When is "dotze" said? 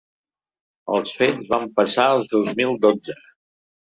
2.87-3.19